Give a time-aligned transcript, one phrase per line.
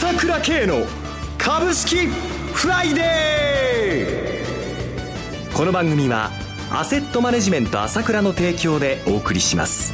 [0.00, 0.86] 朝倉慶の
[1.38, 5.56] 株式フライデー。
[5.56, 6.30] この番組は
[6.70, 9.92] アセットマネジメント朝倉の提供でお送りします。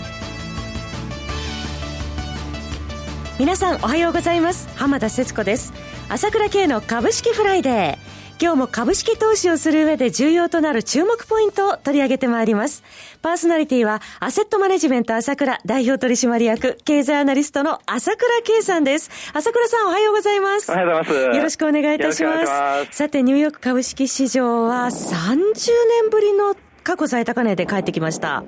[3.39, 4.69] 皆さんおはようございます。
[4.77, 5.73] 浜田節子です。
[6.11, 8.14] 朝倉慶の株式フライデー。
[8.41, 12.83] 今日も株式投資をする上で重要となる注目ポイントを取り上げてまいります。
[13.23, 19.10] パーソナリティは、アセットマネジメント朝倉代表取締役、経済アナリストの朝倉慶さんです。
[19.33, 20.70] 朝倉さんおはようございます。
[20.70, 21.37] おはようございます。
[21.37, 22.45] よろしくお願いいたします。
[22.45, 25.37] ますさて、ニューヨーク株式市場は30
[26.02, 28.43] 年ぶりの過去最高値で帰ってきました。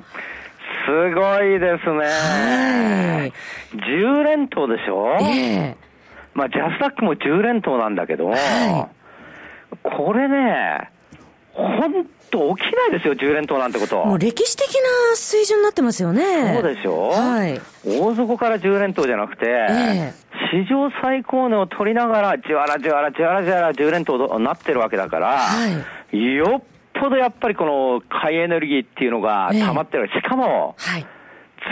[0.86, 1.98] すごいですね。
[2.00, 3.32] はい。
[3.76, 5.16] 10連投でしょ？
[5.20, 8.95] ええー、まあ、ジャスタックも10連投なんだけど、はい
[9.82, 10.90] これね、
[11.52, 14.04] 本当起きないですよ、10連投なんてこと。
[14.04, 16.54] もう歴史的な水準になってますよね。
[16.54, 17.10] そうでしょ？
[17.10, 17.60] はい。
[17.84, 25.68] 大底から10連投じゃなくて、えー、史上最高値を取りながら、じわらじわらじわらじわら10連投になってるわけだから、は
[26.12, 26.62] い、よっ
[27.00, 30.10] ぽどやっぱりこの買いエネルギーっていうのが溜まってる。
[30.12, 31.06] えー、しかも、はい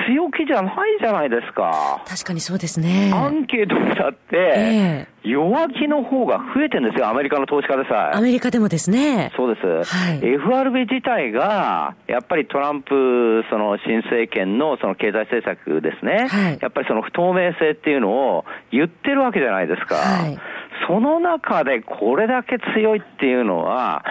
[0.07, 2.03] 強気じゃないじゃないですか。
[2.07, 3.11] 確かにそうですね。
[3.15, 8.17] アンケートだって、弱気の方が増えてるんですよ、アメリカの投資家でさえ。
[8.17, 9.33] アメリカでもですね。
[9.37, 9.97] そうです。
[9.97, 16.29] はい、FRB 自体が、やっぱりトランプ、その新政権のその経済政策ですね。
[16.29, 19.97] はい、やっぱりその不透明性っていうのを言ってるわけじゃないですか。
[19.97, 20.39] はい、
[20.87, 24.05] その中でこれだけ強いっていうのは、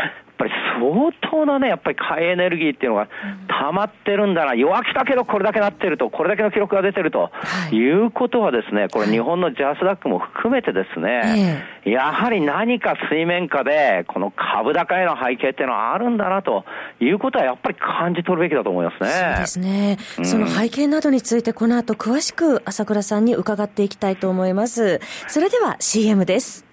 [0.44, 3.08] ぱり相当なね、やっぱり買いエネルギーっていうのが
[3.48, 7.32] 溜まってるんだな、弱気だけどこれだけなってると、これだけの記録が出てると、
[7.72, 16.66] い、うことはですね、これ日本のジャスダックも含めてですね、やはり何か水面下で、この株高への背景っていうのはあるんだなと
[17.00, 19.10] いうことはやっぱり感じ取るべきだと思いますね。
[19.10, 19.98] そうですね。
[20.20, 25.00] うん、その背景などについてこの後詳しく朝倉さんに伺っていきたいと思います。
[25.28, 26.66] それでは CM です。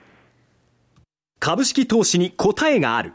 [1.39, 3.15] 株式投資に答えがある。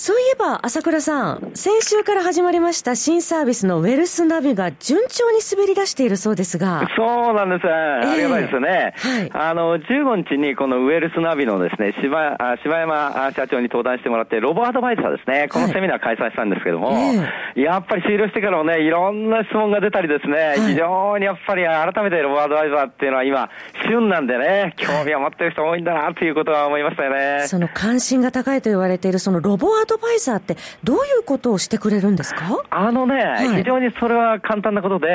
[0.00, 6.88] そういえば、朝倉さん、先週から始まりました新サービスのウェルスナビが順調に滑り出しているそうですが。
[6.96, 7.66] そうなんです。
[7.68, 8.94] ありがたいですね。
[8.96, 17.12] はい、あの、15日にこのウェルスナビのですね、柴柴山社長に登壇してもらって、ロボアドバイザーですね、このセミナー開催したんですけども、は
[17.56, 23.50] いやっぱり終了してからもね、いろんな質問が出たりですね、はい、非常にやっぱり改めてロボアドバイザーっていうのは今、
[23.86, 27.46] 旬なんでね、興味を持ってる人多いんだなということは思いましたよね。
[27.46, 32.44] その関心が高いと言われている、そのロボアドバイザーってどういうことをしてくれるんですか？
[32.70, 35.08] あのね、はい、非常にそれは簡単なことで、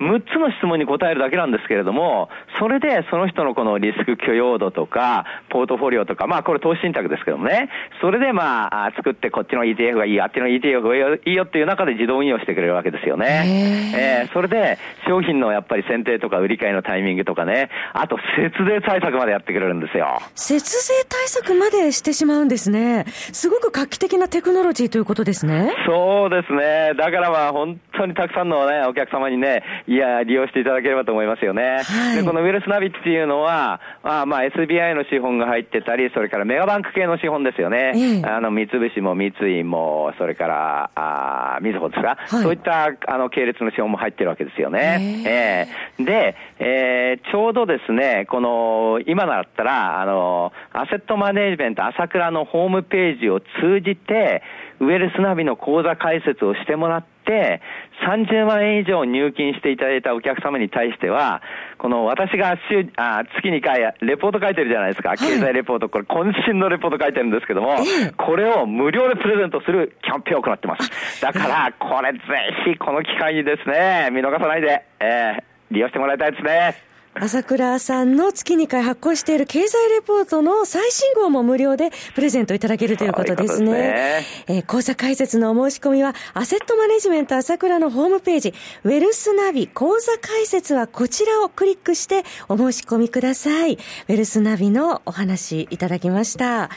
[0.00, 7.70] うん、6つの質問に答えるだけなんですけれども、それでその人のこのリスク許容度とか、ポートフォリオとか、まあこれ投資信託ですけどもね、
[8.00, 14.24] それでまあ作ってこっちの ETF がいい、あっちの ETF がいいよっていう中で自動運用してくれるわけですよね。
[14.24, 20.20] えー、それで商品のやっぱり選定とか売り買いのタイミングとかね、あと節税対策までやってくれるんですよ。
[20.34, 23.04] 節税対策までしてしまうんですね。
[23.32, 25.72] すごく画期的なテクノロジーということですね。
[25.86, 26.92] そうですね。
[26.98, 31.82] だからまあ本当にたくさんのね、お客様にね、いや、利用していただければと思いますよね。
[31.82, 37.92] はい、で、このウェルスナビっていうのは、まあまあ SBI の資本が入ってたり、それからメガバンク系の資本ですよね。
[37.94, 45.24] えあの、三菱も三井も、それから、あみずほですか、はい、そういったあの系列の資本も入ってるわけですよね。
[45.26, 54.42] ええー、で、えー、ちょうどですね、この、今だったら、あの、アセットマネジメント朝倉のホームページを通じて、
[54.80, 57.60] ウェルスナビの口座開設をしてもらって、
[58.06, 61.42] 30万円以上入金していただいたお客様に対しては、
[61.78, 67.76] この私が週あ月2回レポート書いてるじゃないですか、経済レポート、これ渾身のレポート書いてるんですけども、
[68.16, 71.22] これを無料でプレゼントするキャンペーンを行ってます。
[71.22, 72.18] だから、これぜ
[72.66, 76.93] ひこの機会にですね、見逃さないで、えー、利用してもらいたいですね。
[77.16, 83.70] 朝倉さんの月2回発行している経済レポートの最新号も無料でプレゼントいただけるということですね。
[83.70, 93.74] ううすねえー、講座解説のお申し込みは、アセットマネジメント朝倉のホームページ、ウェルスナビ講座解説はこちらをクリックしてお申し込みください。
[93.74, 96.70] ウェルスナビのお話いただきました。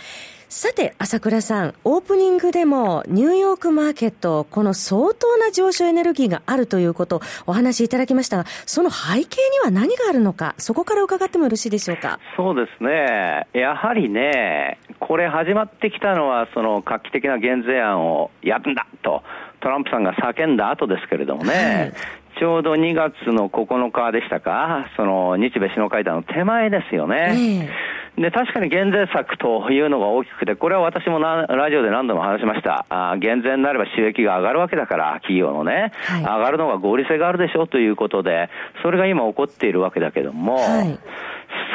[0.50, 12.20] さて、朝倉さん、オープニングでもニューヨークマーケット、この相当な上昇エネルギーがあるということをお話しいただきましたが、その背景には何があるのか、そこから伺ってもよろしいでしょうか？
[12.38, 13.46] そうですね。
[13.52, 19.24] やはりね、これ始まってきたのは、その画期的な減税案をやるんだと、
[19.60, 21.94] トランプさんが叫んだ後ですけれどもね、はい
[22.40, 27.34] ちょうど2月の9日でしたか、その日米首脳会談の手前ですよね。
[27.34, 32.88] えーで、確かに減税策というのが大きくて、これは私もラジオで何度も話しました。
[32.90, 38.50] あ減税になれば収益が上がるわけだから、企業のね、はい、上がるのが合理性があるでしょうということで、
[38.82, 41.00] それが今起こっているわけだけども、はい、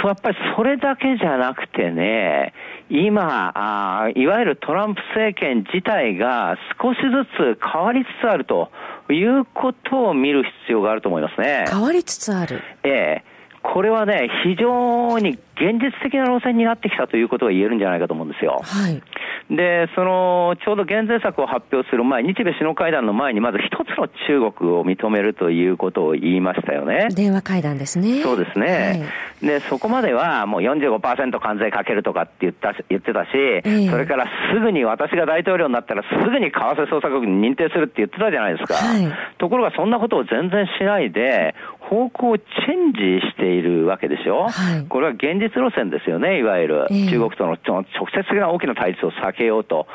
[0.05, 2.53] やっぱりそれだけじゃなくてね、
[2.91, 8.71] 今あ、いわゆるトランプ政権自体が少しずつ変わりつつあると
[9.13, 11.65] いうことを見る必要があると思いますね。
[11.69, 13.32] 変わりつつあるええ
[13.63, 18.61] これはね、非常に現実的な路線になってきたということが言えるんじゃないかと思うんですよ。
[18.65, 19.03] はい。
[19.51, 27.09] で、その、ちょうど減税策を発表する前、日米首脳会談の前に、まず一つの中国を認めるということを言いましたよね。
[27.15, 28.23] 電話会談ですね。
[28.23, 29.09] そうですね。
[29.43, 38.75] はい、で、そこまではもう45%関税かけるとかって言った言ってたし、えー、それからすぐに私が大統領になったらすぐに為替操作国に認定するって言ってたじゃないですか。
[38.75, 41.55] はい、ところがそんなことを全然しないで、
[41.93, 47.85] 方向をチェンジしているわけでしょ、はい、これは現実路線ですよね、いわゆる、えー、中国との直
[48.15, 49.87] 接的な大きな対立を避けようと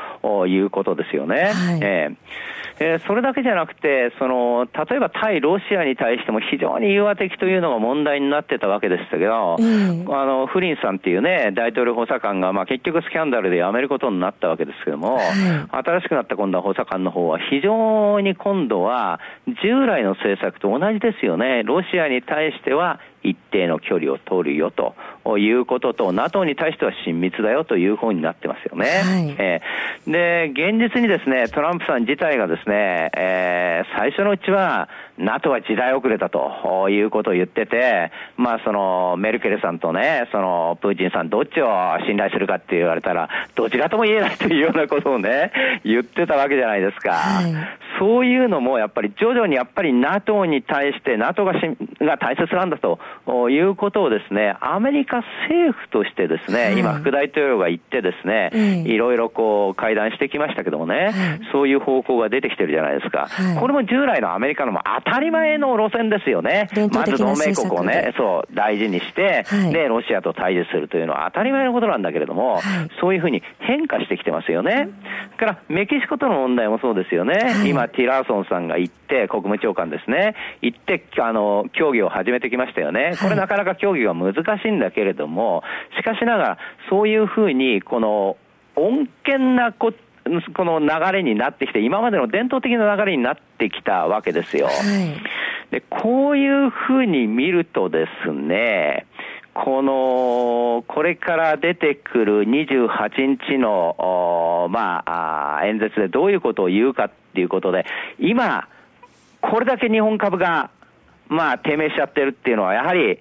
[0.45, 1.51] いうことですよね。
[1.53, 15.25] はい、えーえー、それだけじゃなくて、その、例えば対ロシアに対しても非常に融和的というのが問題になってたわけでしたけど、うん、あの、フリンさんっていうね、大統領補佐官が、まあ結局スキャンダルで辞めることになったわけですけども、はい、
[15.71, 19.19] 新しくなった今度は補佐官の方は非常に今度は
[19.63, 21.63] 従来の政策と同じですよね。
[21.63, 24.95] ロシシアに対しては一定の距離を取るよと。
[25.38, 28.85] いうことと、NATO に対しては親密だよという方になってますよね。
[28.85, 34.88] はい、えー、で、現実にですね、トランプさん自体がですね、えー、最初のうちは、
[35.18, 41.68] NATO は時代遅れたということを言ってて、まあその、メルケルさんとね、その、プーチンさんどっちを
[42.06, 45.51] 信頼するかって言われたら、どちらとも言えないというようなことをね、
[45.83, 47.13] 言ってたわけじゃないですか。
[47.13, 47.53] はい、
[48.00, 53.00] そういうのもやっぱり徐々にやっぱり NATO に対して NATO がしが大切なんだと
[53.50, 55.17] いうことをですね、アメリカ
[55.48, 58.52] 政府としてですね、はい、今副大統領が言ってですね、
[58.86, 61.14] いろいろこう会談してきましたけどもね、はい、
[61.52, 63.28] そういう方向が出てきてるじゃないですか。
[63.60, 66.69] これも従来のアメリカのも当たり前の路線ですよね。
[66.92, 72.62] まず同盟国をね、そう、大事にして、はい、で、ロシアと対峙するというのは当たり前のことなんだけれども、はい、
[73.00, 74.90] そういうふうに変化してきてますよね。
[75.38, 77.34] から、メキシコとの問題もそうですよね。
[77.34, 83.13] はい、今、ティラーソンさんが行って、国務長官ですね、行って、あの、協議を始めてきましたよね。
[83.21, 85.63] これなかなか協議が難しいんだけれども、
[85.98, 86.57] しかしながら、
[86.89, 88.38] そういうふうに、この、
[88.75, 89.94] 穏健なこ
[90.54, 94.68] この流れになってきて、今までの伝統的な流れになってきたわけですよ。
[94.68, 99.06] はい、でこういうふうに見るとですね、
[99.54, 107.86] この、これから出てくる28日の、まあ、演説でどういうことを言うかっていうことで、
[108.19, 108.68] 今、
[109.49, 110.71] これだけ日本株が、
[111.27, 113.19] まあ、低迷しちゃってるっていうのは、やはり、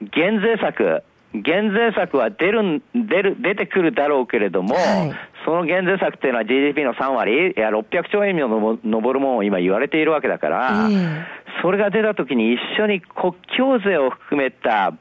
[0.00, 1.02] 減税策、
[1.32, 5.12] 減税策は出る、出る、出てくるだろうけれども、はい、
[5.44, 11.24] その減税策っていうのは GDP の3割、いや、600兆円にも上るものを今言われているわけだから、えー、
[11.62, 14.92] それが出たときに一緒に国境税を含めた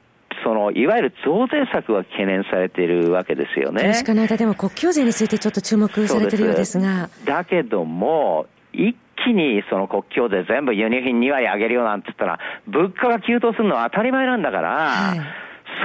[0.44, 3.92] そのいわゆる増税策が懸念されているわけですよね。
[3.94, 7.10] 確かの間でも国境税についてちょっと注目されているようですが。
[7.26, 15.20] だけども、一気にその国境税全部輸入品2割上げるよなんて言ったら、物価が急騰するのは当たり前なんだから、はい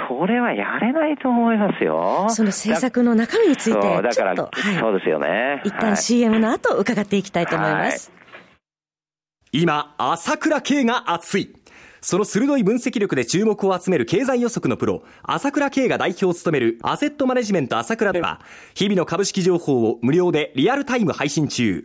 [0.08, 2.26] それはやれないと思いますよ。
[2.28, 5.62] その政策の中身について、そう、だから、はい、そうですよね。
[5.64, 8.10] 一旦 CM の後伺っていきたいと思います。
[8.10, 8.68] は
[9.52, 11.54] い、今、朝倉慶が熱い。
[12.00, 18.40] その鋭い分析力で注目を集める経済予測のプロ、朝倉慶が代表を務めるアセットマネジメント朝倉では、
[18.74, 21.84] 日々の株式情報を無料でリアルタイム配信中。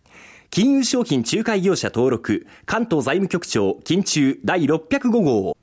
[0.53, 5.55] 金融商品仲介業者登録、関東財務局長、金中第605号。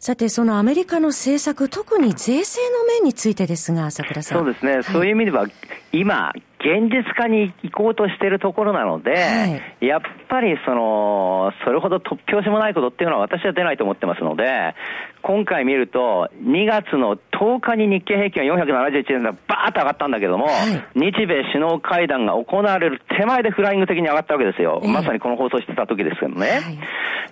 [0.00, 4.38] さて、そのアメリカの政策、特に税制の面についてですが、朝倉さん。
[4.38, 5.46] そうですね、はい、そういう意味では、
[5.92, 6.32] 今、
[6.64, 14.74] 現実化に行こうとしているところなので、はい、やっぱりその、それほど突拍子もないことっていうのは私は出ないと思ってますので、
[15.20, 20.52] 今回見ると、2月の10日に日経平均は471円でバーッと上がったんだけども、は
[20.94, 24.80] い、日米首脳会談が行われる手前でフライング的に上がったわけですよ。
[24.82, 26.46] えー、まさにこの放送してた時ですけどね。
[26.48, 26.78] はい、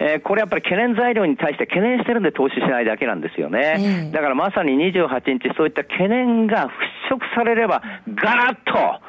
[0.00, 3.76] えー、これやっぱり懸念材料に対して懸念してるんで投資しないだけなんですよね。
[3.78, 6.70] えー、だからまさに28日そういった懸念が
[7.10, 7.82] 払拭されれば、
[8.14, 9.01] ガラッと、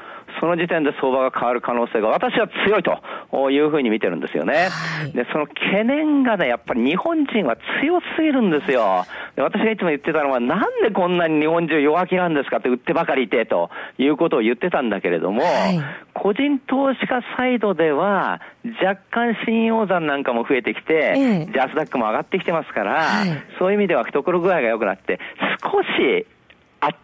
[0.43, 4.67] その時点で相場が変わる可能性が私は強いというふうに見てるんですよね。
[4.67, 9.05] はい、で、その懸念がね、やっぱり日本人は強すぎるんですよ。
[9.37, 15.81] で私がいつも言ってたのは、なんでこんなに日本中弱気なんですかって売ってばかりいてということを言ってたんだけれども、はい、
[16.13, 18.41] 個人投資家サイドでは
[18.83, 25.21] 若干信用残なんかも増えてきて、ええ、ジャスダックも上がってきてますから、はい、そういう意味では懐具合が良くなって、
[25.63, 26.27] 少し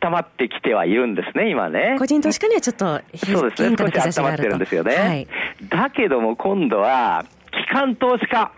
[0.03, 1.95] 温まってきてはいるんですね、今ね。
[1.97, 4.95] 個人投資家にはちょっとそうですね、少し温まってるんですよね。
[4.95, 5.27] はい、
[5.69, 8.51] だけども今度は、機関投資家、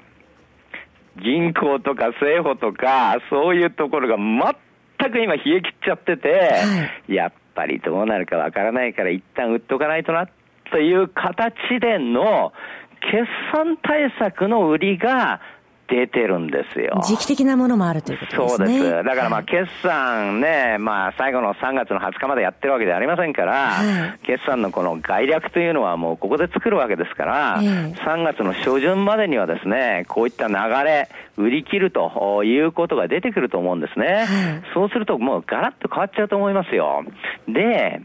[1.22, 6.38] 銀行とか政府とか、そういうところが全く今冷え切っちゃってて、は
[7.08, 10.28] い、やっぱりどうなるかわからないから一旦売っとかないとな、
[10.72, 12.54] という形での
[13.02, 15.42] 決算対策の売りが
[15.92, 17.02] 出てるんですよ。
[17.04, 18.48] 時期的なものもあるということですね。
[18.48, 19.04] そうです。
[19.04, 30.54] だからまあ、決算ね、まあ、最後の3月の20日までやってるわけではありませんから、はい、決算のこの概略というのはもうここで作るわけですから、えー、3月の初旬までにはですね、こういった流
[30.86, 34.08] れ、売り切るということが出てくると思うんですね。
[34.08, 34.28] はい、
[34.74, 37.04] そうするともうガラッと変わっちゃうと思いますよ。
[37.48, 38.02] で、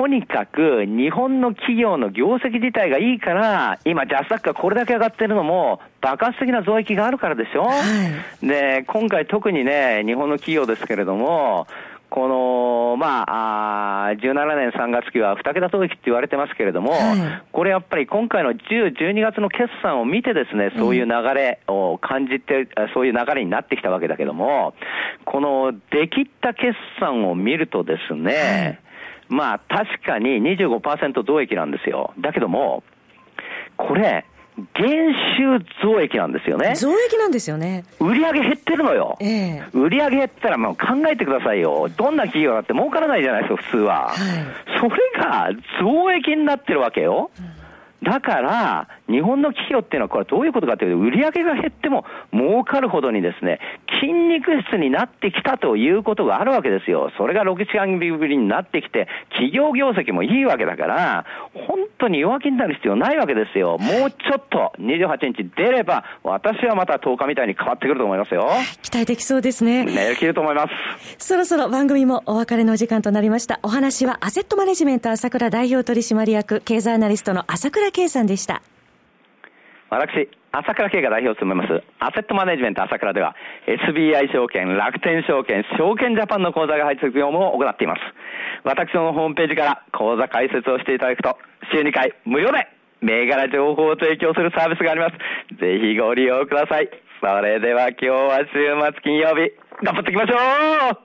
[0.00, 7.74] とにかく日本の企業の業績自体がいいから、今、ジャスダックがこれだけ上がってるのも、爆発的な増益があるからでしょ、は
[8.42, 11.66] い、で、今回特にね、日本の企業ですけれども、
[12.08, 24.72] この、まあ、あ17年3月期は2桁増益って言われてますけれども、はい、これやっぱり今回の10、12月の決算を見てですね、そういう流れを感じて、うん、そういう流れになってきたわけだけども、
[25.26, 28.89] この出切った決算を見るとですね、はい
[29.30, 32.12] まあ確かに25%増益なんですよ。
[32.18, 32.82] だけども、
[33.76, 34.26] これ、
[34.74, 36.74] 減収増益なんですよね。
[36.74, 37.84] 増益なんですよね。
[38.00, 39.16] 売上減ってるのよ。
[39.20, 41.88] えー、売上減ったらもう考えてくださいよ。
[41.96, 44.08] どんな企業だって儲からないじゃないですか、普通は。
[44.08, 44.16] はい、
[44.80, 47.30] それが増益になってるわけよ。
[47.38, 47.59] うん、
[48.02, 53.60] だから、日本の企業っていうのはこれどういうことかというと、売上が減っても儲かるほどにですね、
[54.00, 57.10] 筋肉質になってきたということがあるわけですよ。
[57.18, 63.76] それが6時間ぶりになってきて、企業業績もいいわけだから、本当に弱気になる必要ないわけですよ。
[63.78, 68.48] もうちょっと28日出れば、私はまた10日みたいに変わってくると思いますよ。
[68.82, 69.84] 期待できそうですね。
[69.84, 70.66] ね、できると思いま
[71.18, 71.26] す。
[71.26, 73.60] そろそろ番組もお別れの時間となりました。
[73.62, 78.62] お話はアセットマネジメント朝倉代表取締役経済アナリストの朝倉圭さんでした。
[79.90, 83.34] 私、朝倉慶が代表を務めます、アセットマネジメント朝倉では、
[83.66, 88.00] SBI 証券、楽天証券、証券ジャパンの口座が配置業務を行っています。
[88.64, 91.36] 私のホームページから口座開設をしていただくと、
[91.72, 92.68] 週2回無料で
[93.00, 95.16] 銘柄情報を提供するサービスがあります。
[95.58, 96.88] ぜひご利用ください。
[97.20, 98.54] それでは今日は週
[98.92, 100.36] 末金曜日、頑張っていきましょ
[100.92, 100.98] う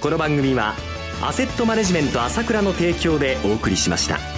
[0.00, 0.74] この番組は、
[1.20, 4.37] アセットマネジメント朝倉の提供でお送りしました。